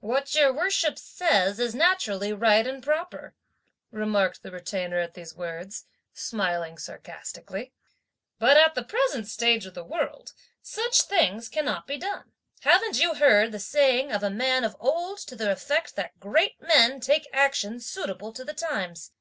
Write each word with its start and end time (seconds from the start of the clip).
"What 0.00 0.34
your 0.34 0.52
worship 0.52 0.98
says 0.98 1.58
is 1.58 1.74
naturally 1.74 2.30
right 2.30 2.66
and 2.66 2.82
proper," 2.82 3.34
remarked 3.90 4.42
the 4.42 4.50
Retainer 4.50 4.98
at 4.98 5.14
these 5.14 5.34
words, 5.34 5.86
smiling 6.12 6.76
sarcastically, 6.76 7.72
"but 8.38 8.58
at 8.58 8.74
the 8.74 8.84
present 8.84 9.28
stage 9.28 9.64
of 9.64 9.72
the 9.72 9.82
world, 9.82 10.34
such 10.60 11.00
things 11.04 11.48
cannot 11.48 11.86
be 11.86 11.96
done. 11.96 12.32
Haven't 12.60 13.00
you 13.00 13.14
heard 13.14 13.50
the 13.50 13.58
saying 13.58 14.12
of 14.12 14.22
a 14.22 14.28
man 14.28 14.62
of 14.64 14.76
old 14.78 15.20
to 15.20 15.34
the 15.34 15.50
effect 15.50 15.96
that 15.96 16.20
great 16.20 16.60
men 16.60 17.00
take 17.00 17.26
action 17.32 17.80
suitable 17.80 18.34
to 18.34 18.44
the 18.44 18.52
times. 18.52 19.12